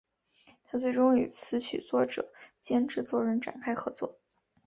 [0.65, 4.17] 她最终与词曲作者兼制作人展开合作。